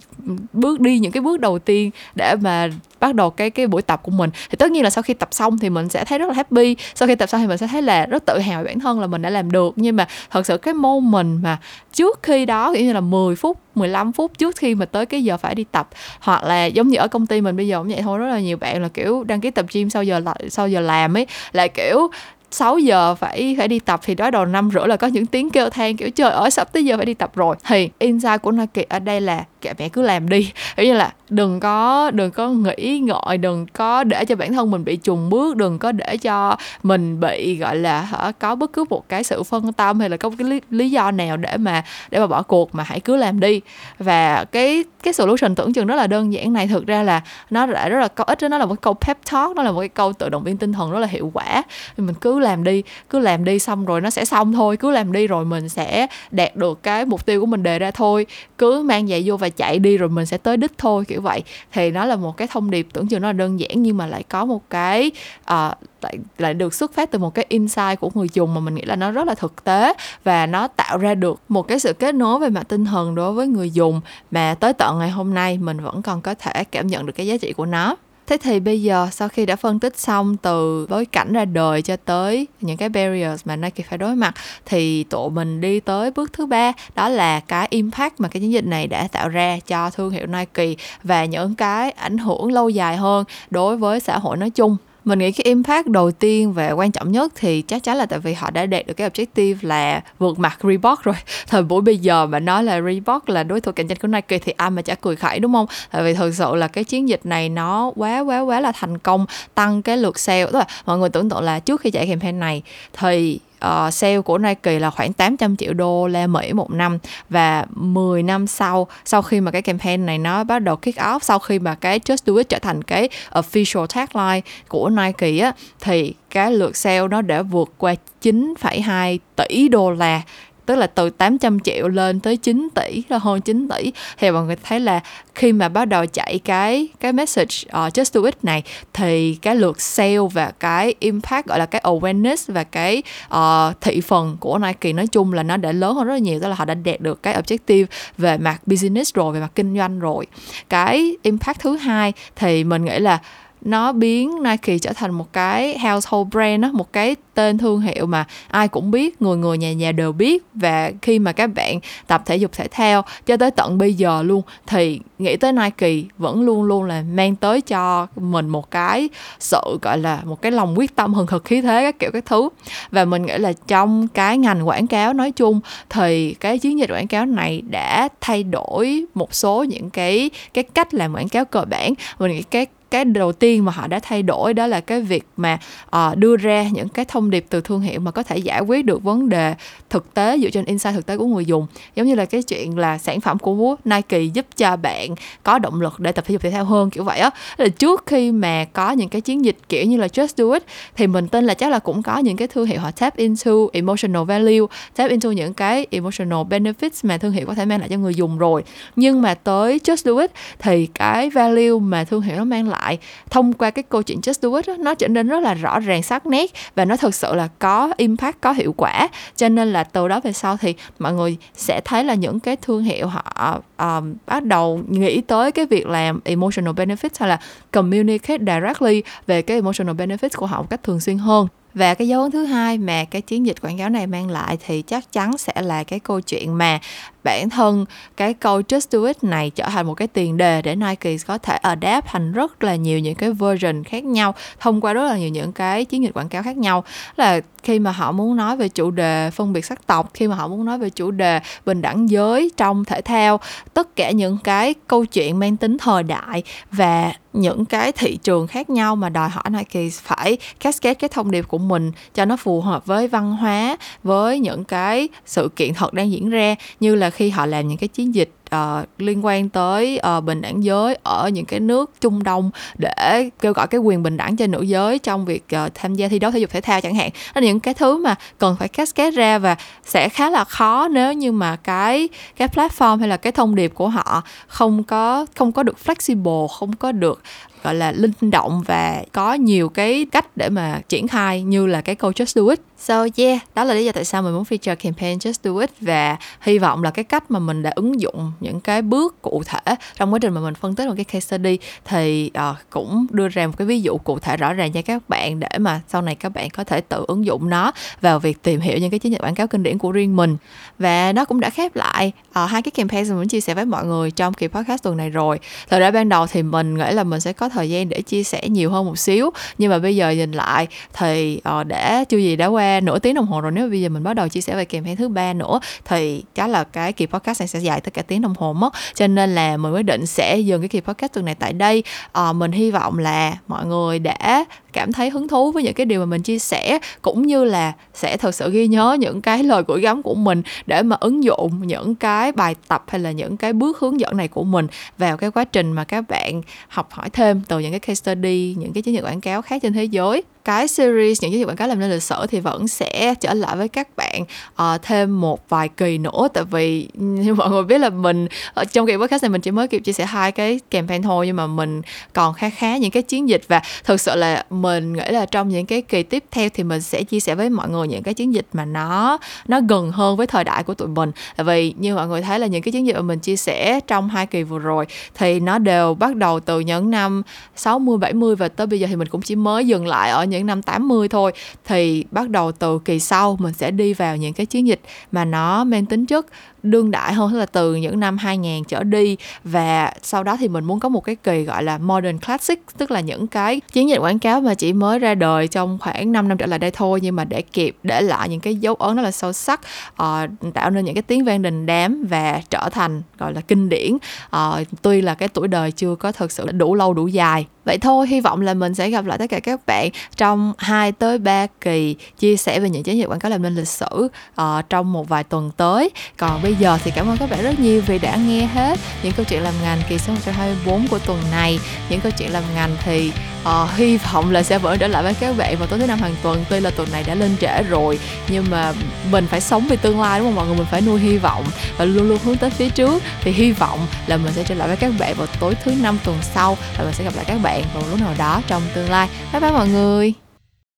[0.53, 2.69] bước đi những cái bước đầu tiên để mà
[3.03, 4.31] bắt đầu cái cái buổi tập của mình.
[4.51, 6.77] Thì tất nhiên là sau khi tập xong thì mình sẽ thấy rất là happy.
[6.95, 9.01] Sau khi tập xong thì mình sẽ thấy là rất tự hào về bản thân
[9.01, 9.75] là mình đã làm được.
[9.77, 11.59] Nhưng mà thật sự cái mình mà
[11.93, 15.25] trước khi đó, kiểu như là 10 phút 15 phút trước khi mà tới cái
[15.25, 15.89] giờ phải đi tập,
[16.21, 18.41] hoặc là giống như ở công ty mình bây giờ cũng vậy thôi, rất là
[18.41, 21.67] nhiều bạn là, kiểu, đăng ký tập gym sau giờ sau giờ làm ấy, là,
[21.67, 22.11] kiểu
[22.51, 25.51] 6 giờ phải phải đi tập thì đó đầu năm rưỡi là có những tiếng
[25.51, 27.57] kêu than, kiểu, trời ơi, sắp tới giờ phải đi tập rồi.
[27.67, 30.53] Thì insight của Nike ở đây là, kệ mẹ cứ làm đi.
[30.77, 34.71] Kiểu như là đừng có đừng có nghĩ ngợi đừng có để cho bản thân
[34.71, 38.73] mình bị trùng bước đừng có để cho mình bị gọi là hả có bất
[38.73, 41.57] cứ một cái sự phân tâm hay là có cái lý, lý do nào để
[41.57, 43.61] mà để mà bỏ cuộc mà hãy cứ làm đi.
[43.99, 47.67] Và cái cái solution tưởng chừng rất là đơn giản này thực ra là nó
[47.67, 49.89] đã rất là có ích nó là một câu pep talk nó là một cái
[49.89, 51.63] câu tự động viên tinh thần rất là hiệu quả.
[51.97, 55.13] Mình cứ làm đi cứ làm đi xong rồi nó sẽ xong thôi cứ làm
[55.13, 58.27] đi rồi mình sẽ đạt được cái mục tiêu của mình đề ra thôi.
[58.59, 61.43] Cứ mang giày vô và chạy đi rồi mình sẽ tới đích thôi kiểu vậy
[61.73, 64.07] thì nó là một cái thông điệp tưởng chừng nó là đơn giản nhưng mà
[64.07, 68.11] lại có một cái uh, lại lại được xuất phát từ một cái insight của
[68.15, 71.15] người dùng mà mình nghĩ là nó rất là thực tế và nó tạo ra
[71.15, 74.01] được một cái sự kết nối về mặt tinh thần đối với người dùng.
[74.31, 77.27] Mà tới tận ngày hôm nay mình vẫn còn có thể cảm nhận được cái
[77.27, 77.97] giá trị của nó.
[78.27, 81.83] Thế thì bây giờ sau khi đã phân tích xong từ bối cảnh ra đời
[81.83, 84.35] cho tới những cái barriers mà Nike phải đối mặt,
[84.67, 88.53] thì tụi mình đi tới bước thứ ba, đó là cái impact mà cái chiến
[88.53, 92.69] dịch này đã tạo ra cho thương hiệu Nike và những cái ảnh hưởng lâu
[92.69, 96.71] dài hơn đối với xã hội nói chung mình nghĩ cái impact đầu tiên và
[96.71, 99.55] quan trọng nhất thì chắc chắn là tại vì họ đã đạt được cái objective
[99.63, 101.15] là vượt mặt Reebok rồi.
[101.47, 104.39] Thời buổi bây giờ mà nói là Reebok là đối thủ cạnh tranh của Nike
[104.39, 105.67] thì ai mà chả cười khẩy đúng không?
[105.91, 108.99] Tại vì thực sự là cái chiến dịch này nó quá quá quá là thành
[108.99, 110.47] công, tăng cái lượt sale.
[110.47, 112.63] Tức là mọi người tưởng tượng là trước khi chạy campaign này
[112.93, 116.99] thì uh, sale của Nike là khoảng 800 triệu đô la Mỹ một năm.
[117.31, 121.19] Và 10 năm sau sau khi mà cái campaign này nó bắt đầu kick off
[121.23, 125.53] sau khi mà cái Just Do It trở thành cái official tagline của Nike á
[125.81, 130.23] thì cái lượt sale nó đã vượt qua 9,2 tỷ đô la
[130.67, 133.93] tức là từ 800 triệu lên tới 9 tỷ là hơn 9 tỷ.
[134.19, 135.01] Thì mọi người thấy là
[135.35, 139.57] khi mà bắt đầu chạy cái cái message uh, just do it này thì cái
[139.57, 143.03] lượt sale và cái impact gọi là cái awareness và cái
[143.35, 146.41] uh, thị phần của Nike nói chung là nó đã lớn hơn rất là nhiều.
[146.41, 147.87] Tức là họ đã đạt được cái objective
[148.19, 150.27] về mặt business rồi về mặt kinh doanh rồi.
[150.69, 153.19] Cái impact thứ hai thì mình nghĩ là
[153.65, 158.07] nó biến Nike trở thành một cái household brand đó, một cái tên thương hiệu
[158.07, 160.43] mà ai cũng biết, người người nhà nhà đều biết.
[160.55, 164.23] Và khi mà các bạn tập thể dục thể thao cho tới tận bây giờ
[164.23, 169.09] luôn thì nghĩ tới Nike vẫn luôn luôn là mang tới cho mình một cái
[169.39, 172.25] sự gọi là một cái lòng quyết tâm hừng hực khí thế các kiểu các
[172.27, 172.49] thứ.
[172.91, 176.91] Và mình nghĩ là trong cái ngành quảng cáo nói chung thì cái chiến dịch
[176.91, 181.45] quảng cáo này đã thay đổi một số những cái cái cách làm quảng cáo
[181.45, 181.95] cơ bản.
[182.19, 185.25] Mình nghĩ cái cái đầu tiên mà họ đã thay đổi đó là cái việc
[185.37, 185.59] mà
[185.97, 188.85] uh, đưa ra những cái thông điệp từ thương hiệu mà có thể giải quyết
[188.85, 189.55] được vấn đề
[189.91, 191.67] thực tế dựa trên insight thực tế của người dùng.
[191.95, 195.81] Giống như là cái chuyện là sản phẩm của Nike giúp cho bạn có động
[195.81, 197.31] lực để tập thể dục thể thao hơn kiểu vậy á.
[197.57, 200.65] Là trước khi mà có những cái chiến dịch kiểu như là just do it
[200.97, 203.53] thì mình tin là chắc là cũng có những cái thương hiệu họ tap into
[203.73, 207.89] emotional value tap into những cái emotional benefits mà thương hiệu có thể mang lại
[207.89, 208.63] cho người dùng rồi.
[208.97, 212.82] Nhưng mà tới just do it thì cái value mà thương hiệu nó mang lại
[212.83, 212.99] lại.
[213.31, 215.81] Thông qua cái câu chuyện just do it đó, nó trở nên rất là rõ
[215.81, 219.09] ràng sắc nét và nó thực sự là có impact có hiệu quả.
[219.37, 222.57] Cho nên là từ đó về sau thì mọi người sẽ thấy là những cái
[222.57, 227.41] thương hiệu họ um, bắt đầu nghĩ tới cái việc làm emotional benefits hay là
[227.71, 231.49] communicate directly về cái emotional benefits của họ một cách thường xuyên hơn.
[231.75, 234.59] Và cái dấu ấn thứ hai mà cái chiến dịch quảng cáo này mang lại
[234.67, 236.81] thì chắc chắn sẽ là cái câu chuyện mà
[237.25, 237.85] bản thân
[238.17, 241.39] cái câu just do it này trở thành một cái tiền đề để Nike có
[241.39, 245.19] thể adapt thành rất là nhiều những cái version khác nhau, thông qua rất là
[245.19, 246.85] nhiều những cái chiến dịch quảng cáo khác nhau.
[247.17, 250.37] Là khi mà họ muốn nói về chủ đề phân biệt sắc tộc, khi mà
[250.37, 253.41] họ muốn nói về chủ đề bình đẳng giới trong thể thao,
[253.75, 258.47] tất cả những cái câu chuyện mang tính thời đại và những cái thị trường
[258.47, 262.37] khác nhau mà đòi hỏi Nike phải cascade cái thông điệp của mình cho nó
[262.37, 266.95] phù hợp với văn hóa, với những cái sự kiện thật đang diễn ra, như
[266.95, 270.65] là khi họ làm những cái chiến dịch uh, liên quan tới uh, bình đẳng
[270.65, 274.47] giới ở những cái nước Trung Đông để kêu gọi cái quyền bình đẳng cho
[274.47, 277.11] nữ giới trong việc uh, tham gia thi đấu thể dục thể thao chẳng hạn.
[277.35, 280.89] Đó là những cái thứ mà cần phải cascade ra và sẽ khá là khó
[280.89, 285.27] nếu như mà cái cái platform hay là cái thông điệp của họ không có
[285.35, 287.23] không có được flexible không có được
[287.63, 291.81] gọi là linh động và có nhiều cái cách để mà triển khai như là
[291.81, 292.61] cái câu just do it.
[292.83, 295.71] So yeah, đó là lý do tại sao mình muốn feature campaign Just Do It
[295.81, 299.43] và hy vọng là cái cách mà mình đã ứng dụng những cái bước cụ
[299.47, 303.07] thể trong quá trình mà mình phân tích một cái case study thì uh, cũng
[303.11, 305.81] đưa ra một cái ví dụ cụ thể rõ ràng cho các bạn để mà
[305.89, 308.91] sau này các bạn có thể tự ứng dụng nó vào việc tìm hiểu những
[308.91, 310.37] cái chiến dịch quảng cáo kinh điển của riêng mình.
[310.79, 313.65] Và nó cũng đã khép lại uh, hai cái campaign mình muốn chia sẻ với
[313.65, 315.39] mọi người trong kỳ podcast tuần này rồi.
[315.69, 318.23] Thời ra ban đầu thì mình nghĩ là mình sẽ có thời gian để chia
[318.23, 322.19] sẻ nhiều hơn một xíu nhưng mà bây giờ nhìn lại thì uh, đã chưa
[322.19, 324.41] gì đã qua nửa tiếng đồng hồ rồi nếu bây giờ mình bắt đầu chia
[324.41, 327.81] sẻ về campaign thứ ba nữa thì chắc là cái kỳ podcast này sẽ dài
[327.81, 328.75] tới cả tiếng đồng hồ mất.
[328.95, 331.85] Cho nên là mình quyết định sẽ dừng cái kỳ podcast tuần này tại đây.
[332.13, 335.87] À, mình hy vọng là mọi người đã cảm thấy hứng thú với những cái
[335.87, 339.45] điều mà mình chia sẻ cũng như là sẽ thực sự ghi nhớ những cái
[339.45, 343.11] lời gửi gắm của mình để mà ứng dụng những cái bài tập hay là
[343.11, 344.67] những cái bước hướng dẫn này của mình
[344.99, 348.55] vào cái quá trình mà các bạn học hỏi thêm từ những cái case study
[348.59, 351.47] những cái chiến dịch quảng cáo khác trên thế giới cái series những chiến dịch
[351.47, 354.83] quảng cáo làm nên lịch sử thì vẫn sẽ trở lại với các bạn uh,
[354.83, 356.29] thêm một vài kỳ nữa.
[356.35, 359.51] Tại vì như mọi người biết là mình ở trong kỳ podcast này mình chỉ
[359.51, 362.91] mới kịp chia sẻ hai cái campaign thôi nhưng mà mình còn khá khá những
[362.91, 363.43] cái chiến dịch.
[363.49, 366.83] Và thực sự là mình nghĩ là trong những cái kỳ tiếp theo thì mình
[366.83, 370.17] sẽ chia sẻ với mọi người những cái chiến dịch mà nó nó gần hơn
[370.17, 371.13] với thời đại của tụi mình.
[371.37, 373.81] Tại vì như mọi người thấy là những cái chiến dịch mà mình chia sẻ
[373.87, 377.23] trong hai kỳ vừa rồi thì nó đều bắt đầu từ những năm
[377.57, 380.47] 60 70 và tới bây giờ thì mình cũng chỉ mới dừng lại ở những
[380.47, 381.33] năm 80 thôi,
[381.65, 384.81] thì bắt đầu từ kỳ sau mình sẽ đi vào những cái chiến dịch
[385.13, 386.27] mà nó mang tính chất
[386.63, 389.17] đương đại hơn tức là từ những năm 2000 trở đi.
[389.45, 392.91] Và sau đó thì mình muốn có một cái kỳ gọi là modern classic tức
[392.91, 396.29] là những cái chiến dịch quảng cáo mà chỉ mới ra đời trong khoảng 5
[396.29, 398.97] năm trở lại đây thôi nhưng mà để kịp để lại những cái dấu ấn
[398.97, 399.61] rất là sâu sắc
[400.03, 403.69] uh, tạo nên những cái tiếng vang đình đám và trở thành gọi là kinh
[403.69, 403.93] điển.
[404.37, 407.47] Uh, tuy là cái tuổi đời chưa có thực sự đủ lâu đủ dài.
[407.65, 410.93] Vậy thôi, hy vọng là mình sẽ gặp lại tất cả các bạn trong 2
[410.93, 414.09] tới 3 kỳ chia sẻ về những chiến dịch quảng cáo làm nên lịch sử
[414.41, 415.91] uh, trong một vài tuần tới.
[416.17, 419.13] Còn bây giờ thì cảm ơn các bạn rất nhiều vì đã nghe hết những
[419.13, 421.59] câu chuyện làm ngành kỳ số 124 của tuần này.
[421.89, 423.13] Những câu chuyện làm ngành thì
[423.43, 425.99] uh, hy vọng là sẽ vẫn trở lại với các bạn vào tối thứ năm
[425.99, 426.45] hàng tuần.
[426.51, 427.99] Tuy là tuần này đã lên trễ rồi
[428.29, 428.73] nhưng mà
[429.11, 430.57] mình phải sống vì tương lai đúng không mọi người?
[430.57, 431.45] Mình phải nuôi hy vọng
[431.77, 433.03] và luôn luôn hướng tới phía trước.
[433.21, 435.99] Thì hy vọng là mình sẽ trở lại với các bạn vào tối thứ năm
[436.05, 438.63] tuần sau và mình sẽ gặp lại các bạn bạn vào lúc nào đó trong
[438.75, 440.15] tương lai bye bye mọi người